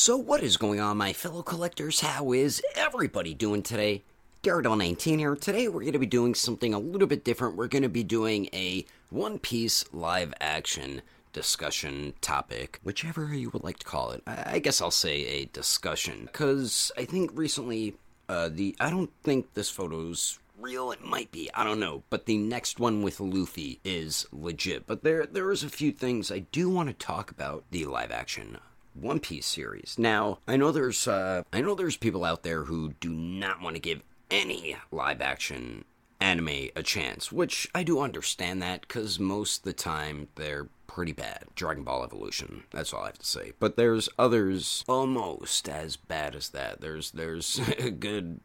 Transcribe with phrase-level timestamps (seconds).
[0.00, 2.02] So, what is going on, my fellow collectors?
[2.02, 4.04] How is everybody doing today?
[4.44, 5.34] Daredevil19 here.
[5.34, 7.56] Today, we're going to be doing something a little bit different.
[7.56, 13.64] We're going to be doing a One Piece live action discussion topic, whichever you would
[13.64, 14.22] like to call it.
[14.24, 17.96] I guess I'll say a discussion, because I think recently,
[18.28, 22.26] uh, the I don't think this photo's real it might be i don't know but
[22.26, 26.40] the next one with luffy is legit but there there is a few things i
[26.40, 28.58] do want to talk about the live action
[29.00, 29.96] one Piece series.
[29.98, 33.76] Now, I know there's uh, I know there's people out there who do not want
[33.76, 35.84] to give any live action
[36.20, 41.44] anime a chance, which I do understand that because most the time they're pretty bad.
[41.54, 43.52] Dragon Ball Evolution, that's all I have to say.
[43.60, 46.80] But there's others almost as bad as that.
[46.80, 48.40] There's there's a good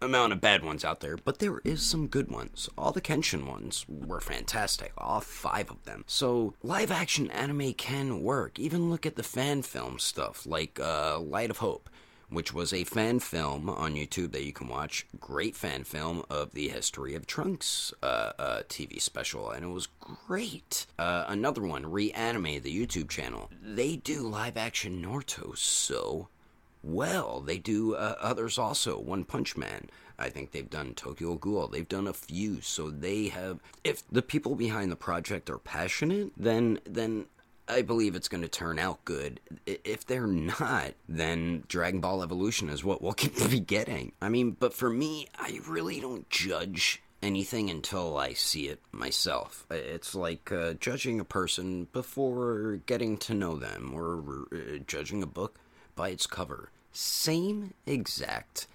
[0.00, 2.68] amount of bad ones out there, but there is some good ones.
[2.76, 6.04] All the Kenshin ones were fantastic, all five of them.
[6.06, 8.58] So live action anime can work.
[8.58, 11.88] Even look at the fan film stuff like uh, Light of Hope.
[12.28, 15.06] Which was a fan film on YouTube that you can watch.
[15.20, 19.86] Great fan film of the history of Trunks uh, uh, TV special, and it was
[20.00, 20.86] great.
[20.98, 23.48] Uh, another one, Reanime, the YouTube channel.
[23.62, 26.26] They do live action Naruto so
[26.86, 27.40] well.
[27.40, 28.98] They do uh, others also.
[28.98, 29.90] One Punch Man.
[30.18, 31.68] I think they've done Tokyo Ghoul.
[31.68, 32.60] They've done a few.
[32.62, 33.60] So they have.
[33.84, 37.26] If the people behind the project are passionate, then then
[37.68, 39.40] I believe it's going to turn out good.
[39.66, 43.14] If they're not, then Dragon Ball Evolution is what we'll
[43.50, 44.12] be getting.
[44.22, 49.66] I mean, but for me, I really don't judge anything until I see it myself.
[49.70, 55.26] It's like uh, judging a person before getting to know them, or uh, judging a
[55.26, 55.58] book
[55.96, 56.70] by its cover.
[56.96, 58.66] Same exact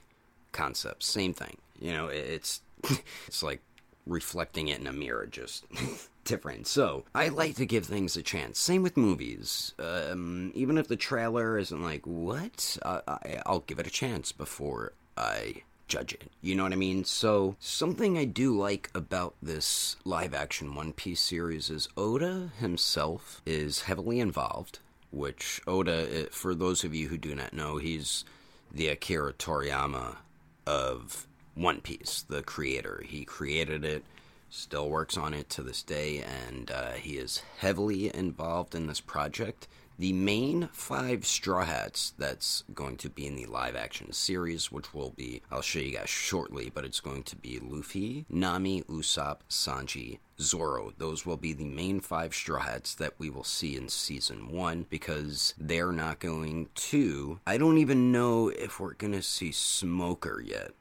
[0.51, 1.57] concept, same thing.
[1.79, 2.61] You know, it's
[3.27, 3.61] it's like
[4.05, 5.65] reflecting it in a mirror, just
[6.23, 6.67] different.
[6.67, 8.59] So I like to give things a chance.
[8.59, 9.73] Same with movies.
[9.79, 14.93] Um, even if the trailer isn't like what, I, I'll give it a chance before
[15.17, 16.31] I judge it.
[16.41, 17.03] You know what I mean?
[17.03, 23.41] So, something I do like about this live action One Piece series is Oda himself
[23.45, 24.79] is heavily involved
[25.11, 28.23] which Oda, for those of you who do not know, he's
[28.71, 30.17] the Akira Toriyama
[30.65, 33.03] of One Piece, the creator.
[33.05, 34.03] He created it,
[34.49, 39.01] still works on it to this day, and uh, he is heavily involved in this
[39.01, 39.67] project.
[39.99, 44.93] The main five Straw Hats that's going to be in the live action series, which
[44.93, 49.41] will be, I'll show you guys shortly, but it's going to be Luffy, Nami, Usopp,
[49.49, 50.91] Sanji, Zoro.
[50.97, 54.87] Those will be the main five Straw Hats that we will see in season one
[54.89, 57.39] because they're not going to.
[57.45, 60.71] I don't even know if we're going to see Smoker yet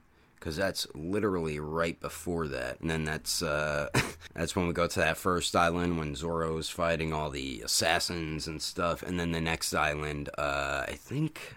[0.41, 2.81] because that's literally right before that.
[2.81, 3.91] And then that's uh,
[4.35, 8.61] that's when we go to that first island when Zoro's fighting all the assassins and
[8.61, 9.03] stuff.
[9.03, 11.57] And then the next island, uh, I think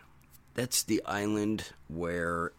[0.53, 2.51] that's the island where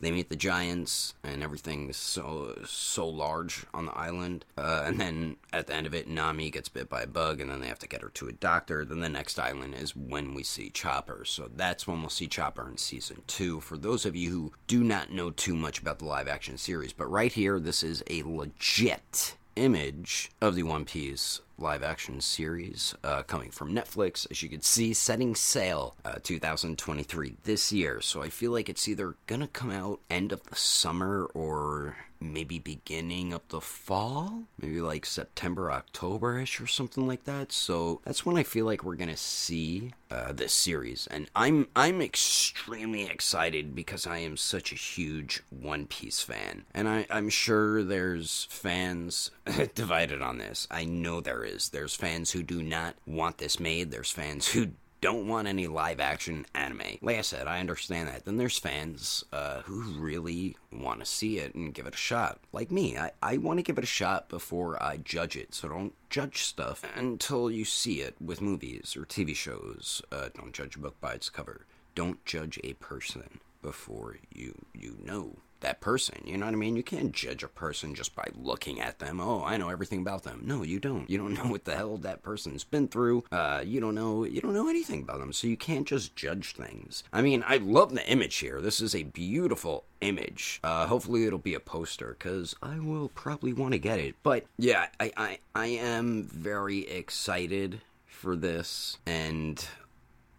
[0.00, 4.44] they meet the giants and everything's so so large on the island.
[4.56, 7.50] Uh, and then at the end of it nami gets bit by a bug and
[7.50, 8.84] then they have to get her to a doctor.
[8.84, 11.24] Then the next island is when we see chopper.
[11.24, 13.60] So that's when we'll see chopper in season two.
[13.60, 16.92] For those of you who do not know too much about the live action series
[16.92, 22.94] but right here this is a legit image of the One Piece live action series
[23.04, 28.00] uh, coming from Netflix, as you can see, setting sail uh, 2023 this year.
[28.00, 32.58] So I feel like it's either gonna come out end of the summer or maybe
[32.58, 37.50] beginning of the fall, maybe like September, October-ish or something like that.
[37.50, 42.02] So that's when I feel like we're gonna see uh, this series, and I'm I'm
[42.02, 47.82] extremely excited because I am such a huge One Piece fan, and I, I'm sure
[47.82, 49.30] there's fans
[49.74, 50.66] divided on this.
[50.70, 51.49] I know there is.
[51.72, 53.90] There's fans who do not want this made.
[53.90, 54.68] There's fans who
[55.00, 56.98] don't want any live action anime.
[57.00, 58.24] Like I said, I understand that.
[58.24, 62.38] Then there's fans uh, who really want to see it and give it a shot.
[62.52, 65.54] Like me, I, I want to give it a shot before I judge it.
[65.54, 70.02] So don't judge stuff until you see it with movies or TV shows.
[70.12, 71.66] Uh, don't judge a book by its cover.
[71.94, 76.22] Don't judge a person before you you know that person.
[76.24, 76.76] You know what I mean?
[76.76, 79.20] You can't judge a person just by looking at them.
[79.20, 80.42] Oh, I know everything about them.
[80.44, 81.08] No, you don't.
[81.08, 83.24] You don't know what the hell that person's been through.
[83.32, 84.24] Uh, you don't know.
[84.24, 85.32] You don't know anything about them.
[85.32, 87.04] So you can't just judge things.
[87.12, 88.60] I mean, I love the image here.
[88.60, 90.60] This is a beautiful image.
[90.64, 94.14] Uh, hopefully it'll be a poster because I will probably want to get it.
[94.22, 99.66] But yeah, I, I I am very excited for this and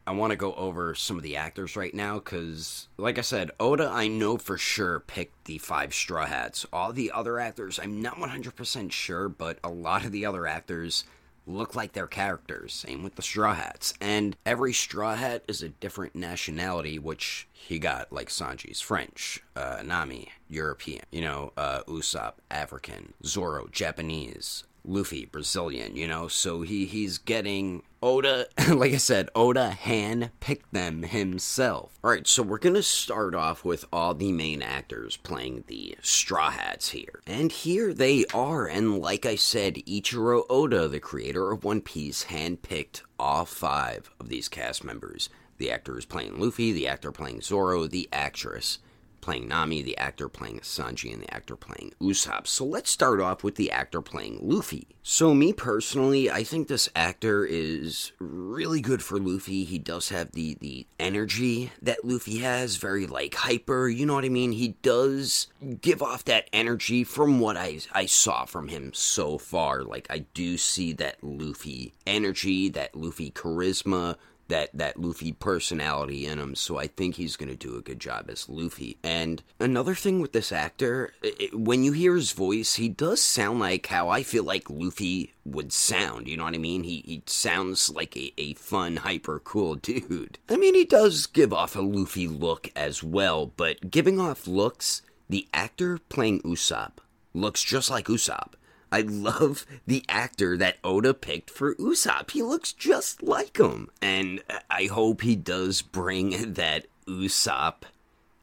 [0.07, 3.51] I want to go over some of the actors right now because, like I said,
[3.59, 6.65] Oda, I know for sure picked the five Straw Hats.
[6.73, 11.03] All the other actors, I'm not 100% sure, but a lot of the other actors
[11.45, 12.73] look like their characters.
[12.73, 13.93] Same with the Straw Hats.
[14.01, 19.81] And every Straw Hat is a different nationality, which he got, like Sanji's French, uh,
[19.83, 26.85] Nami, European, you know, uh, Usopp, African, Zoro, Japanese, Luffy, Brazilian, you know, so he
[26.85, 31.99] he's getting Oda, like I said, Oda hand picked them himself.
[32.03, 36.49] All right, so we're gonna start off with all the main actors playing the Straw
[36.49, 38.67] Hats here, and here they are.
[38.67, 44.09] And like I said, Ichiro Oda, the creator of One Piece, hand picked all five
[44.19, 45.29] of these cast members.
[45.57, 48.79] The actor is playing Luffy, the actor playing Zoro, the actress
[49.21, 52.47] playing Nami, the actor playing Sanji, and the actor playing Usopp.
[52.47, 54.87] So let's start off with the actor playing Luffy.
[55.03, 59.63] So, me personally, I think this actor is really good for Luffy.
[59.63, 64.25] He does have the, the energy that Luffy has, very like hyper, you know what
[64.25, 64.51] I mean?
[64.51, 65.47] He does
[65.81, 69.81] give off that energy from what I, I saw from him so far.
[69.81, 74.17] Like, I do see that Luffy energy, that Luffy charisma,
[74.51, 77.99] that that Luffy personality in him, so I think he's going to do a good
[77.99, 78.97] job as Luffy.
[79.03, 83.59] And another thing with this actor, it, when you hear his voice, he does sound
[83.59, 86.27] like how I feel like Luffy would sound.
[86.27, 86.83] You know what I mean?
[86.83, 90.37] He he sounds like a, a fun, hyper cool dude.
[90.49, 95.01] I mean, he does give off a Luffy look as well, but giving off looks,
[95.29, 96.97] the actor playing Usopp
[97.33, 98.53] looks just like Usopp.
[98.91, 102.31] I love the actor that Oda picked for Usopp.
[102.31, 103.89] He looks just like him.
[104.01, 107.83] And I hope he does bring that Usopp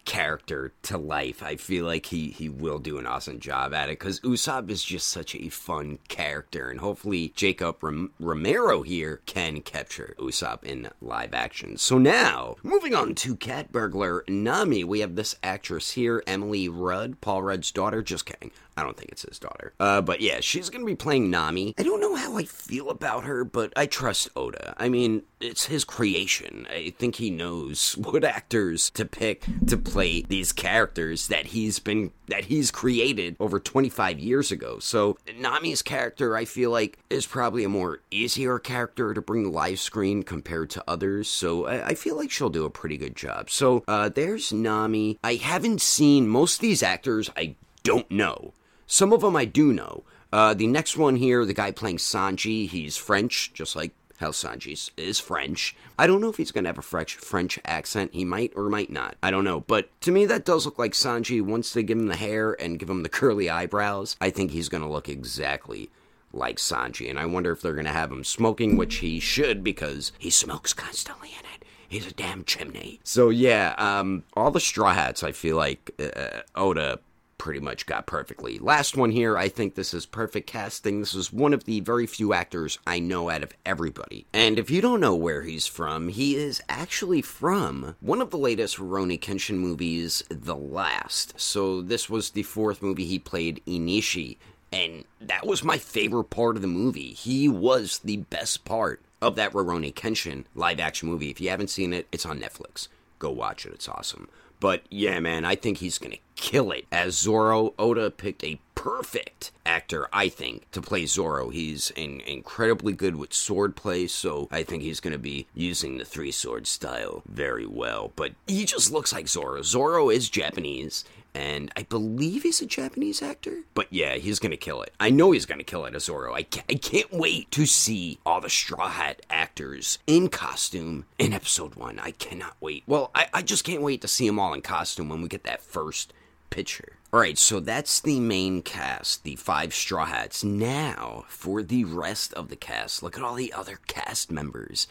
[0.08, 1.42] character to life.
[1.42, 4.82] I feel like he, he will do an awesome job at it because Usopp is
[4.82, 10.88] just such a fun character, and hopefully Jacob Rom- Romero here can capture Usopp in
[11.02, 11.76] live action.
[11.76, 17.20] So now, moving on to Cat Burglar Nami, we have this actress here, Emily Rudd,
[17.20, 18.02] Paul Rudd's daughter.
[18.02, 18.50] Just kidding.
[18.78, 19.72] I don't think it's his daughter.
[19.80, 21.74] Uh, but yeah, she's gonna be playing Nami.
[21.78, 24.74] I don't know how I feel about her, but I trust Oda.
[24.78, 26.66] I mean, it's his creation.
[26.70, 32.12] I think he knows what actors to pick to play these characters that he's been
[32.28, 34.78] that he's created over 25 years ago.
[34.78, 39.80] So Nami's character, I feel like, is probably a more easier character to bring live
[39.80, 41.28] screen compared to others.
[41.28, 43.50] So I, I feel like she'll do a pretty good job.
[43.50, 45.18] So uh, there's Nami.
[45.24, 47.30] I haven't seen most of these actors.
[47.36, 48.52] I don't know.
[48.88, 50.02] Some of them I do know.
[50.32, 54.90] Uh, the next one here, the guy playing Sanji, he's French, just like how Sanji
[54.96, 55.76] is French.
[55.98, 58.14] I don't know if he's going to have a French French accent.
[58.14, 59.16] He might or might not.
[59.22, 59.60] I don't know.
[59.60, 61.42] But to me, that does look like Sanji.
[61.42, 64.70] Once they give him the hair and give him the curly eyebrows, I think he's
[64.70, 65.90] going to look exactly
[66.32, 67.10] like Sanji.
[67.10, 70.30] And I wonder if they're going to have him smoking, which he should because he
[70.30, 71.64] smokes constantly in it.
[71.88, 73.00] He's a damn chimney.
[73.04, 77.00] So yeah, um, all the Straw Hats, I feel like uh, Oda
[77.38, 78.58] pretty much got perfectly.
[78.58, 81.00] Last one here, I think this is perfect casting.
[81.00, 84.26] This is one of the very few actors I know out of everybody.
[84.32, 88.38] And if you don't know where he's from, he is actually from one of the
[88.38, 91.38] latest Rurouni Kenshin movies, The Last.
[91.40, 94.36] So this was the fourth movie he played Enishi,
[94.72, 97.12] and that was my favorite part of the movie.
[97.12, 101.30] He was the best part of that Rurouni Kenshin live action movie.
[101.30, 102.88] If you haven't seen it, it's on Netflix.
[103.18, 103.72] Go watch it.
[103.72, 104.28] It's awesome.
[104.60, 106.86] But yeah, man, I think he's going to kill it.
[106.90, 111.50] As Zoro, Oda picked a perfect actor, I think, to play Zoro.
[111.50, 116.04] He's in, incredibly good with swordplay, so I think he's going to be using the
[116.04, 118.12] three sword style very well.
[118.14, 119.62] But he just looks like Zoro.
[119.62, 123.60] Zoro is Japanese and I believe he's a Japanese actor.
[123.74, 124.92] But yeah, he's gonna kill it.
[124.98, 126.08] I know he's gonna kill it as.
[126.08, 131.32] I can't, I can't wait to see all the Straw Hat actors in costume in
[131.32, 131.98] episode one.
[131.98, 132.82] I cannot wait.
[132.86, 135.44] Well, I, I just can't wait to see them all in costume when we get
[135.44, 136.12] that first
[136.50, 136.94] picture.
[137.12, 140.44] Alright, so that's the main cast, the five Straw Hats.
[140.44, 144.86] Now, for the rest of the cast, look at all the other cast members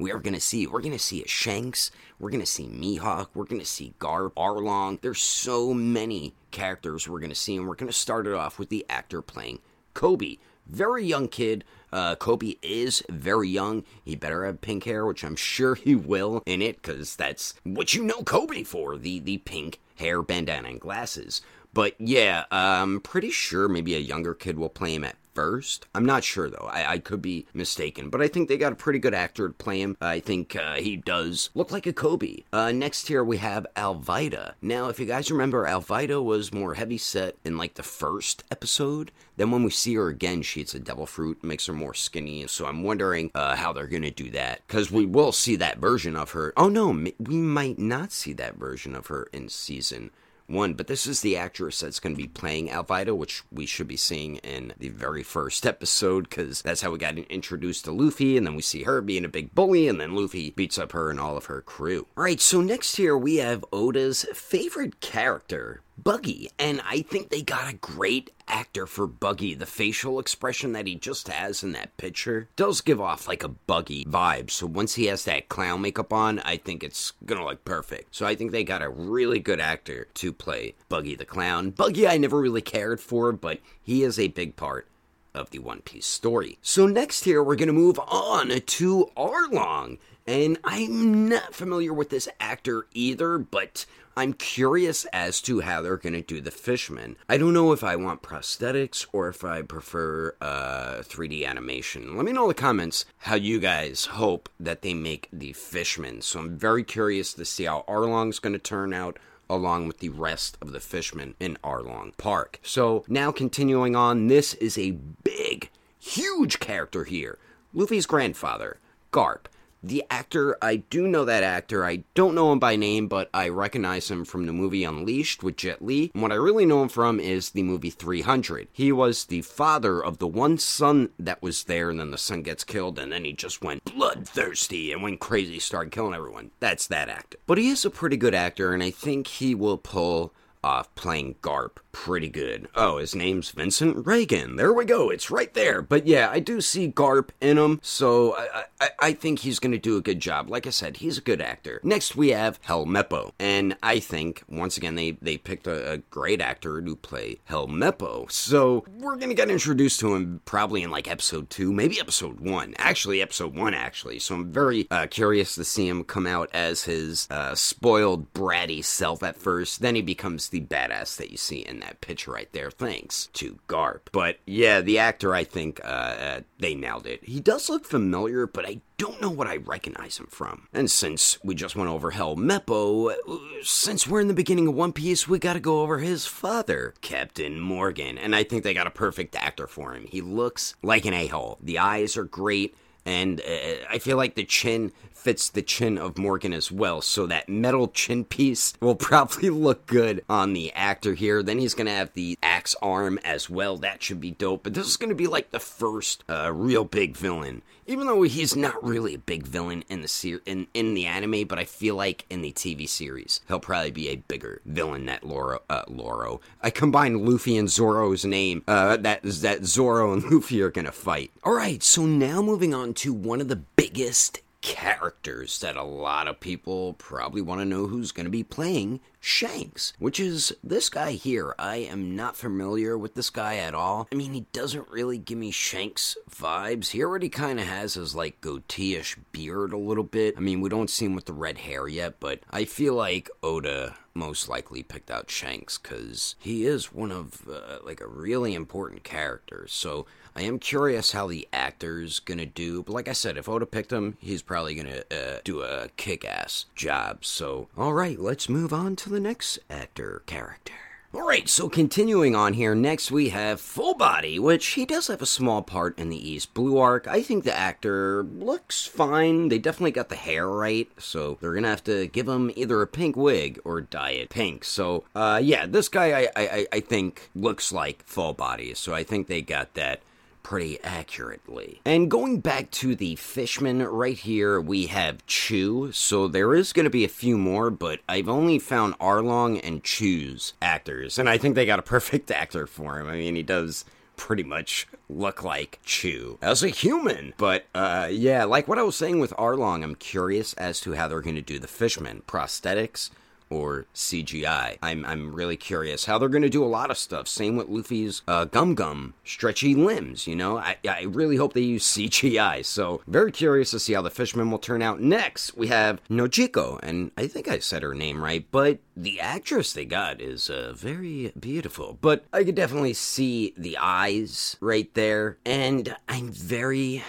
[0.00, 0.66] we are going to see.
[0.66, 1.90] We're going to see a Shanks.
[2.18, 3.28] We're going to see Mihawk.
[3.34, 5.00] We're going to see Garp, Arlong.
[5.00, 8.58] There's so many characters we're going to see, and we're going to start it off
[8.58, 9.60] with the actor playing
[9.94, 10.38] Koby.
[10.66, 11.64] Very young kid.
[11.92, 13.84] Uh, Koby is very young.
[14.04, 17.92] He better have pink hair, which I'm sure he will in it, because that's what
[17.92, 21.42] you know Koby for the, the pink hair, bandana, and glasses.
[21.74, 25.86] But yeah, I'm pretty sure maybe a younger kid will play him at first.
[25.94, 26.68] I'm not sure though.
[26.70, 29.54] I, I, could be mistaken, but I think they got a pretty good actor to
[29.54, 29.96] play him.
[29.98, 32.44] I think uh, he does look like a Koby.
[32.52, 34.52] Uh, next here we have Alvida.
[34.60, 39.12] Now, if you guys remember, Alvida was more heavy set in like the first episode.
[39.38, 42.46] Then when we see her again, she eats a devil fruit, makes her more skinny.
[42.46, 46.16] So I'm wondering uh, how they're gonna do that because we will see that version
[46.16, 46.52] of her.
[46.58, 50.10] Oh no, we might not see that version of her in season
[50.50, 53.88] one, but this is the actress that's going to be playing Alvida, which we should
[53.88, 58.36] be seeing in the very first episode because that's how we got introduced to Luffy,
[58.36, 61.10] and then we see her being a big bully, and then Luffy beats up her
[61.10, 62.06] and all of her crew.
[62.16, 67.42] All right, so next here we have Oda's favorite character, Buggy, and I think they
[67.42, 69.54] got a great actor for Buggy.
[69.54, 73.48] The facial expression that he just has in that picture does give off like a
[73.48, 74.50] Buggy vibe.
[74.50, 78.14] So once he has that clown makeup on, I think it's gonna look perfect.
[78.14, 81.70] So I think they got a really good actor to play Buggy the Clown.
[81.70, 84.86] Buggy, I never really cared for, but he is a big part
[85.34, 86.58] of the One Piece story.
[86.62, 89.98] So next here, we're gonna move on to Arlong.
[90.26, 93.84] And I'm not familiar with this actor either, but
[94.20, 97.16] I'm curious as to how they're going to do the Fishman.
[97.26, 102.18] I don't know if I want prosthetics or if I prefer uh, 3D animation.
[102.18, 106.20] Let me know in the comments how you guys hope that they make the Fishman.
[106.20, 110.10] So I'm very curious to see how Arlong's going to turn out along with the
[110.10, 112.60] rest of the fishmen in Arlong Park.
[112.62, 114.90] So now continuing on, this is a
[115.24, 117.38] big, huge character here.
[117.72, 118.80] Luffy's grandfather,
[119.14, 119.46] Garp.
[119.82, 121.86] The actor, I do know that actor.
[121.86, 125.56] I don't know him by name, but I recognize him from the movie Unleashed with
[125.56, 126.10] Jet Li.
[126.12, 128.68] And what I really know him from is the movie 300.
[128.72, 132.42] He was the father of the one son that was there, and then the son
[132.42, 136.50] gets killed, and then he just went bloodthirsty and went crazy, started killing everyone.
[136.60, 137.38] That's that actor.
[137.46, 141.36] But he is a pretty good actor, and I think he will pull off playing
[141.40, 142.68] Garp pretty good.
[142.74, 144.56] Oh, his name's Vincent Regan.
[144.56, 145.10] There we go.
[145.10, 145.82] It's right there.
[145.82, 149.72] But yeah, I do see Garp in him, so I, I, I think he's going
[149.72, 150.48] to do a good job.
[150.48, 151.80] Like I said, he's a good actor.
[151.82, 153.32] Next, we have Helmeppo.
[153.38, 158.30] And I think, once again, they, they picked a, a great actor to play Helmeppo.
[158.30, 162.40] So we're going to get introduced to him probably in like episode two, maybe episode
[162.40, 162.74] one.
[162.78, 164.18] Actually, episode one, actually.
[164.18, 168.84] So I'm very uh, curious to see him come out as his uh, spoiled, bratty
[168.84, 169.80] self at first.
[169.80, 173.58] Then he becomes the badass that you see in that picture right there, thanks to
[173.68, 174.00] Garp.
[174.12, 177.24] But yeah, the actor, I think uh, uh, they nailed it.
[177.24, 180.68] He does look familiar, but I don't know what I recognize him from.
[180.72, 183.14] And since we just went over Helmeppo,
[183.62, 187.58] since we're in the beginning of One Piece, we gotta go over his father, Captain
[187.58, 188.18] Morgan.
[188.18, 190.06] And I think they got a perfect actor for him.
[190.06, 191.58] He looks like an a hole.
[191.62, 196.16] The eyes are great and uh, I feel like the chin fits the chin of
[196.16, 197.02] Morgan as well.
[197.02, 201.42] So that metal chin piece will probably look good on the actor here.
[201.42, 203.76] Then he's gonna have the axe arm as well.
[203.76, 204.62] That should be dope.
[204.62, 207.62] But this is gonna be like the first uh, real big villain.
[207.86, 211.46] Even though he's not really a big villain in the ser- in in the anime,
[211.46, 215.24] but I feel like in the TV series he'll probably be a bigger villain that
[215.24, 215.60] Loro.
[215.68, 216.40] Uh, Loro.
[216.62, 218.62] I combined Luffy and Zoro's name.
[218.68, 221.32] Uh, that that Zoro and Luffy are gonna fight.
[221.42, 221.82] All right.
[221.82, 226.94] So now moving on to one of the biggest characters that a lot of people
[226.94, 231.54] probably want to know who's going to be playing Shanks, which is this guy here.
[231.58, 234.08] I am not familiar with this guy at all.
[234.10, 236.88] I mean, he doesn't really give me Shanks vibes.
[236.90, 240.34] He already kind of has his like goatee-ish beard a little bit.
[240.36, 243.30] I mean, we don't see him with the red hair yet, but I feel like
[243.42, 248.54] Oda most likely picked out Shanks because he is one of uh, like a really
[248.54, 249.66] important character.
[249.68, 252.82] So I am curious how the actor's gonna do.
[252.82, 256.66] But like I said, if Oda picked him, he's probably gonna uh, do a kick-ass
[256.74, 257.24] job.
[257.24, 260.72] So all right, let's move on to the next actor character.
[261.12, 265.26] Alright, so continuing on here, next we have Full Body, which he does have a
[265.26, 267.08] small part in the East Blue Arc.
[267.08, 269.48] I think the actor looks fine.
[269.48, 272.86] They definitely got the hair right, so they're gonna have to give him either a
[272.86, 274.64] pink wig or dye it pink.
[274.64, 279.02] So, uh, yeah, this guy I, I, I think looks like Full Body, so I
[279.02, 280.02] think they got that
[280.50, 281.80] pretty accurately.
[281.84, 286.82] And going back to the Fishman, right here we have Chu, so there is going
[286.82, 291.38] to be a few more, but I've only found Arlong and Chu's actors, and I
[291.38, 293.06] think they got a perfect actor for him.
[293.06, 293.84] I mean, he does
[294.16, 297.32] pretty much look like Chu as a human.
[297.36, 301.06] But uh, yeah, like what I was saying with Arlong, I'm curious as to how
[301.06, 303.10] they're going to do the Fishman prosthetics
[303.50, 304.78] or CGI.
[304.82, 307.28] I'm, I'm really curious how they're going to do a lot of stuff.
[307.28, 310.58] Same with Luffy's uh, Gum Gum stretchy limbs, you know?
[310.58, 312.64] I, I really hope they use CGI.
[312.64, 315.00] So, very curious to see how the Fishman will turn out.
[315.00, 319.72] Next, we have Nojiko, and I think I said her name right, but the actress
[319.72, 321.98] they got is uh, very beautiful.
[322.00, 327.02] But I could definitely see the eyes right there, and I'm very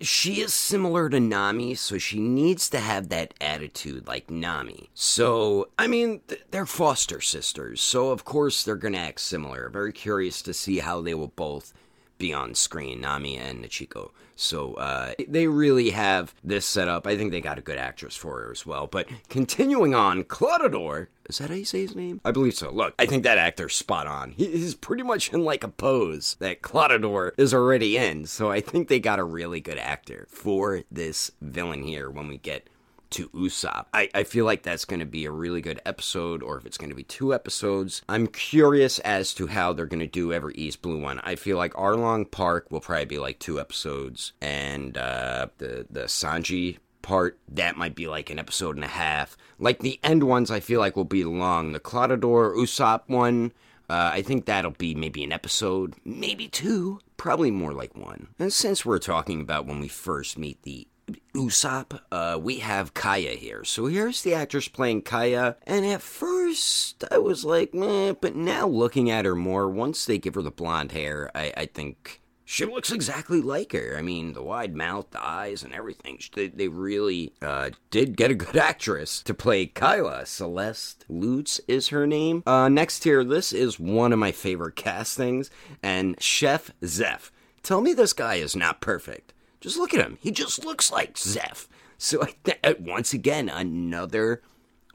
[0.00, 4.90] she is similar to Nami, so she needs to have that attitude like Nami.
[4.94, 9.68] So, I mean, they're foster sisters, so of course they're gonna act similar.
[9.68, 11.72] Very curious to see how they will both
[12.18, 14.10] be on screen, Nami and Nojiko.
[14.36, 17.06] So uh, they really have this set up.
[17.06, 18.86] I think they got a good actress for her as well.
[18.86, 21.08] But continuing on, Klahadore.
[21.28, 22.20] Is that how you say his name?
[22.24, 22.70] I believe so.
[22.70, 24.30] Look, I think that actor's spot on.
[24.32, 28.26] He is pretty much in like a pose that Klahadore is already in.
[28.26, 32.38] So I think they got a really good actor for this villain here when we
[32.38, 32.68] get
[33.10, 33.86] to Usopp.
[33.92, 36.78] I, I feel like that's going to be a really good episode, or if it's
[36.78, 38.02] going to be two episodes.
[38.08, 41.20] I'm curious as to how they're going to do every East Blue one.
[41.24, 46.04] I feel like Arlong Park will probably be like two episodes, and uh, the the
[46.04, 49.36] Sanji part that might be like an episode and a half.
[49.58, 51.72] Like the end ones, I feel like will be long.
[51.72, 53.52] The Klahadore Usopp one.
[53.90, 58.28] Uh, I think that'll be maybe an episode, maybe two, probably more like one.
[58.38, 60.87] And since we're talking about when we first meet the
[61.34, 63.64] Usopp, uh, we have Kaya here.
[63.64, 68.66] So here's the actress playing Kaya, and at first I was like, meh, but now
[68.66, 72.64] looking at her more, once they give her the blonde hair, I, I think she
[72.64, 73.94] looks exactly like her.
[73.98, 76.18] I mean, the wide mouth, the eyes, and everything.
[76.34, 80.24] They, they really uh, did get a good actress to play Kaya.
[80.24, 82.42] Celeste Loots is her name.
[82.46, 85.50] Uh, next here, this is one of my favorite castings,
[85.82, 87.30] and Chef Zeff.
[87.62, 89.34] Tell me this guy is not perfect.
[89.60, 90.18] Just look at him.
[90.20, 91.66] He just looks like Zeff.
[91.96, 92.26] So
[92.64, 94.42] uh, once again, another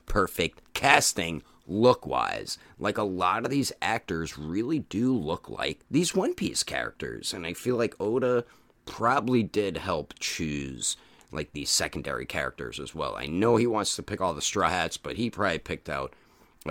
[0.06, 2.58] perfect casting look wise.
[2.80, 7.34] Like a lot of these actors really do look like these One Piece characters.
[7.34, 8.46] And I feel like Oda
[8.86, 10.98] probably did help choose
[11.32, 13.16] like these secondary characters as well.
[13.16, 16.14] I know he wants to pick all the Straw Hats, but he probably picked out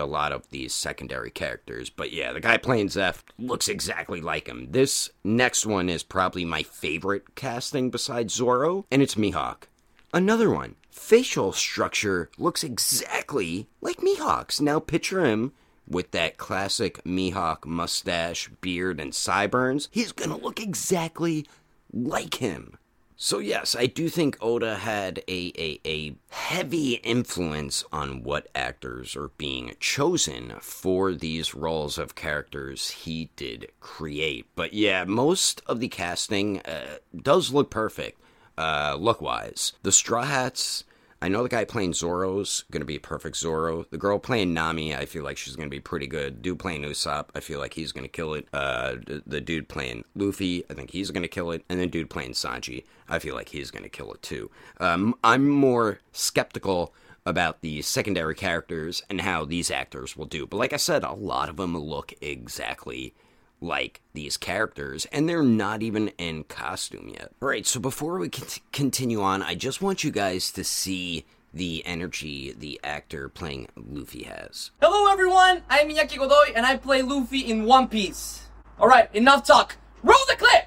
[0.00, 1.90] a lot of these secondary characters.
[1.90, 4.68] But yeah, the guy playing Zeff looks exactly like him.
[4.70, 9.64] This next one is probably my favorite casting besides Zoro, and it's Mihawk.
[10.12, 10.76] Another one.
[10.90, 14.60] Facial structure looks exactly like Mihawk's.
[14.60, 15.52] Now picture him
[15.88, 19.88] with that classic Mihawk mustache, beard, and sideburns.
[19.90, 21.46] He's gonna look exactly
[21.92, 22.76] like him.
[23.24, 29.14] So yes, I do think Oda had a, a, a heavy influence on what actors
[29.14, 34.46] are being chosen for these roles of characters he did create.
[34.56, 38.20] But yeah, most of the casting uh, does look perfect,
[38.58, 39.72] uh, look wise.
[39.84, 40.82] The Straw Hats
[41.22, 43.86] I know the guy playing Zoro's to be a perfect Zoro.
[43.90, 46.42] The girl playing Nami, I feel like she's to be pretty good.
[46.42, 48.48] Dude playing Usopp, I feel like he's to kill it.
[48.52, 51.64] Uh, the dude playing Luffy, I think he's to kill it.
[51.68, 52.82] And then dude playing Sanji,
[53.12, 54.50] I feel like he's going to kill it too.
[54.80, 56.94] Um, I'm more skeptical
[57.26, 60.46] about the secondary characters and how these actors will do.
[60.46, 63.14] But like I said, a lot of them look exactly
[63.60, 67.32] like these characters, and they're not even in costume yet.
[67.40, 68.30] All right, so before we
[68.72, 74.24] continue on, I just want you guys to see the energy the actor playing Luffy
[74.24, 74.70] has.
[74.80, 75.62] Hello, everyone.
[75.68, 78.46] I'm Iñaki Godoy, and I play Luffy in One Piece.
[78.80, 79.76] All right, enough talk.
[80.02, 80.66] Roll the clip.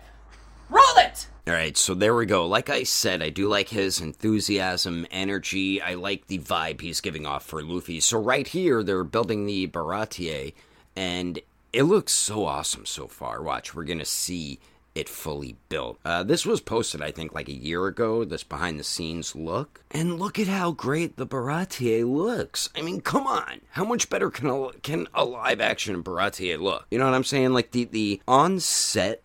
[0.69, 1.04] Roll it.
[1.47, 2.47] All right, so there we go.
[2.47, 5.79] Like I said, I do like his enthusiasm, energy.
[5.79, 7.99] I like the vibe he's giving off for Luffy.
[7.99, 10.55] So right here, they're building the Baratie,
[10.95, 11.37] and
[11.71, 13.43] it looks so awesome so far.
[13.43, 14.59] Watch, we're gonna see
[14.95, 15.99] it fully built.
[16.03, 18.25] Uh, this was posted, I think, like a year ago.
[18.25, 22.69] This behind the scenes look, and look at how great the Baratie looks.
[22.75, 26.87] I mean, come on, how much better can a can a live action Baratie look?
[26.89, 27.53] You know what I'm saying?
[27.53, 29.21] Like the the on set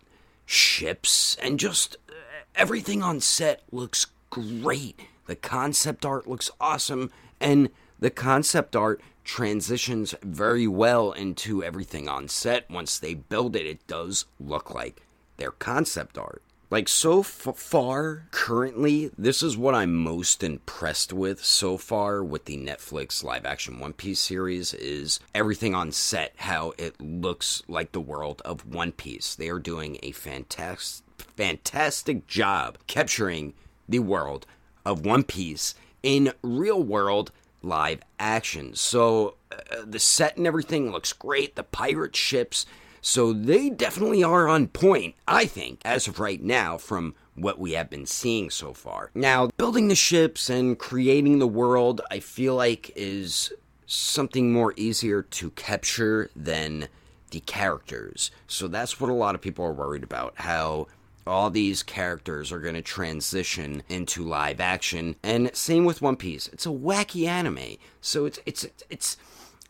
[0.51, 2.13] ships and just uh,
[2.55, 4.99] everything on set looks great.
[5.25, 12.27] The concept art looks awesome, and the concept art transitions very well into everything on
[12.27, 12.69] set.
[12.69, 15.01] Once they build it, it does look like
[15.37, 16.41] their concept art.
[16.71, 22.45] Like so f- far, currently, this is what I'm most impressed with so far with
[22.45, 27.91] the Netflix live action One Piece series is everything on set, how it looks like
[27.91, 29.35] the world of One Piece.
[29.35, 31.03] They are doing a fantastic,
[31.35, 33.53] fantastic job capturing
[33.89, 34.45] the world
[34.85, 38.75] of One Piece in real world live action.
[38.75, 41.57] So uh, the set and everything looks great.
[41.57, 42.65] The pirate ships.
[43.01, 47.71] So they definitely are on point, I think, as of right now, from what we
[47.73, 49.09] have been seeing so far.
[49.15, 53.51] Now, building the ships and creating the world, I feel like is
[53.87, 56.87] something more easier to capture than
[57.31, 58.31] the characters.
[58.47, 60.87] So that's what a lot of people are worried about how
[61.25, 66.47] all these characters are going to transition into live action and same with one piece
[66.47, 69.17] it's a wacky anime so it's it's it's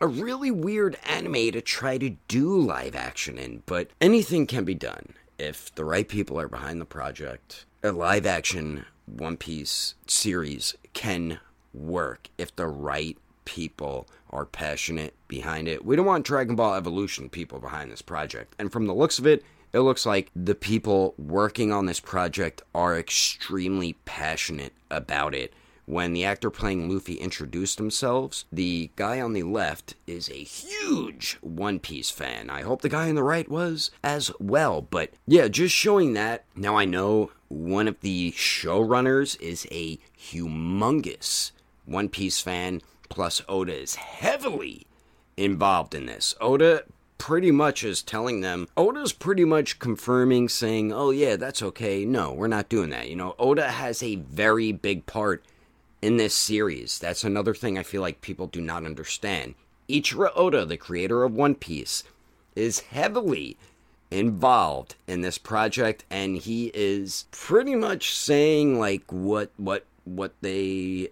[0.02, 4.74] a really weird anime to try to do live action in but anything can be
[4.74, 10.74] done if the right people are behind the project a live action one piece series
[10.92, 11.38] can
[11.72, 17.28] work if the right people are passionate behind it we don't want dragon ball evolution
[17.28, 21.14] people behind this project and from the looks of it it looks like the people
[21.16, 25.54] working on this project are extremely passionate about it.
[25.84, 31.38] When the actor playing Luffy introduced themselves, the guy on the left is a huge
[31.40, 32.50] One Piece fan.
[32.50, 34.80] I hope the guy on the right was as well.
[34.80, 36.44] But yeah, just showing that.
[36.54, 41.50] Now I know one of the showrunners is a humongous
[41.84, 44.86] One Piece fan, plus Oda is heavily
[45.36, 46.36] involved in this.
[46.40, 46.84] Oda
[47.18, 52.04] pretty much is telling them, Oda's pretty much confirming, saying, oh, yeah, that's okay.
[52.04, 53.08] No, we're not doing that.
[53.08, 55.44] You know, Oda has a very big part
[56.02, 56.98] in this series.
[56.98, 59.54] That's another thing I feel like people do not understand.
[59.88, 62.02] Ichiro Oda, the creator of One Piece,
[62.54, 63.56] is heavily
[64.10, 71.08] involved in this project and he is pretty much saying like what what what they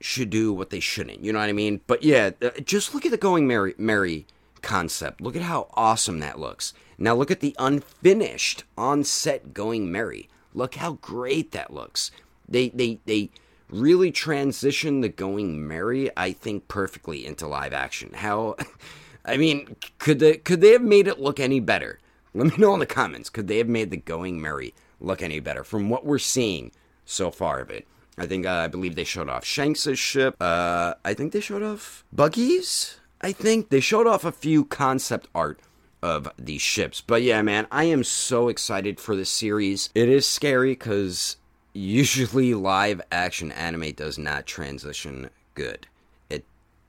[0.00, 3.04] should do what they shouldn't you know what i mean but yeah uh, just look
[3.04, 4.24] at the going merry merry
[4.62, 9.90] concept look at how awesome that looks now look at the unfinished on set going
[9.90, 12.12] merry look how great that looks
[12.48, 13.28] they they they
[13.70, 18.56] really transitioned the going merry i think perfectly into live action how
[19.24, 21.98] i mean could they could they have made it look any better
[22.34, 23.30] let me know in the comments.
[23.30, 26.72] Could they have made the Going Merry look any better from what we're seeing
[27.04, 27.86] so far of it?
[28.16, 30.36] I think uh, I believe they showed off Shanks' ship.
[30.40, 32.96] Uh, I think they showed off Buggies.
[33.20, 35.60] I think they showed off a few concept art
[36.02, 37.00] of these ships.
[37.00, 39.90] But yeah, man, I am so excited for this series.
[39.94, 41.36] It is scary because
[41.78, 45.86] usually live action anime does not transition good.
[46.28, 46.44] It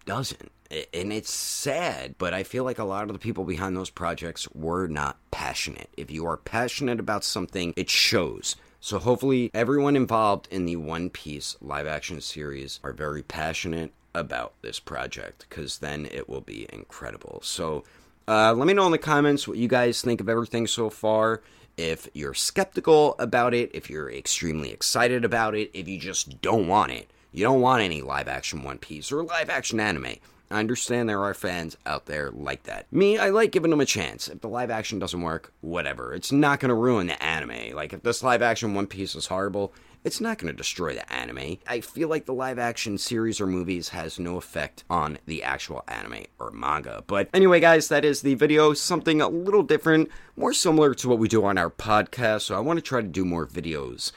[0.06, 0.52] doesn't
[0.94, 4.48] and it's sad, but I feel like a lot of the people behind those projects
[4.54, 5.90] were not passionate.
[5.98, 8.56] If you are passionate about something, it shows.
[8.80, 14.54] So hopefully, everyone involved in the One Piece live action series are very passionate about
[14.62, 17.40] this project because then it will be incredible.
[17.44, 17.84] So
[18.28, 21.42] uh, let me know in the comments what you guys think of everything so far.
[21.80, 26.68] If you're skeptical about it, if you're extremely excited about it, if you just don't
[26.68, 30.18] want it, you don't want any live action One Piece or live action anime
[30.52, 32.92] I understand there are fans out there like that.
[32.92, 34.28] Me, I like giving them a chance.
[34.28, 36.14] If the live action doesn't work, whatever.
[36.14, 37.76] It's not going to ruin the anime.
[37.76, 41.12] Like, if this live action One Piece is horrible, it's not going to destroy the
[41.12, 41.58] anime.
[41.68, 45.84] I feel like the live action series or movies has no effect on the actual
[45.88, 47.04] anime or manga.
[47.06, 48.74] But anyway, guys, that is the video.
[48.74, 52.42] Something a little different, more similar to what we do on our podcast.
[52.42, 54.12] So I want to try to do more videos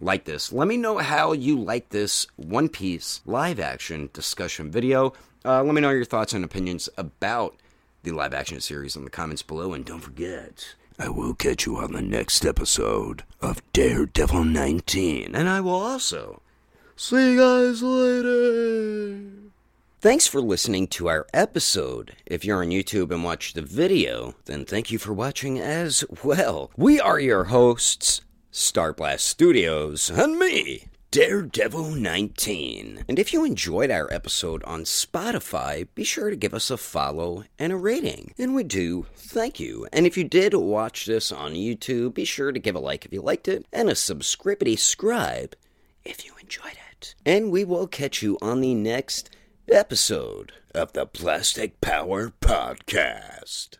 [0.00, 0.52] like this.
[0.52, 5.12] Let me know how you like this One Piece live action discussion video.
[5.44, 7.56] Uh, let me know your thoughts and opinions about
[8.02, 9.72] the live action series in the comments below.
[9.72, 15.34] And don't forget, I will catch you on the next episode of Daredevil 19.
[15.34, 16.40] And I will also
[16.96, 19.30] see you guys later.
[20.00, 22.16] Thanks for listening to our episode.
[22.24, 26.70] If you're on YouTube and watch the video, then thank you for watching as well.
[26.76, 33.06] We are your hosts, Star Blast Studios, and me, Daredevil 19.
[33.08, 37.44] And if you enjoyed our episode on Spotify, be sure to give us a follow
[37.58, 38.34] and a rating.
[38.36, 39.88] And we do, thank you.
[39.94, 43.14] And if you did watch this on YouTube, be sure to give a like if
[43.14, 45.56] you liked it, and a subscribity scribe
[46.04, 47.14] if you enjoyed it.
[47.24, 49.30] And we will catch you on the next
[49.72, 53.78] episode of the Plastic Power Podcast.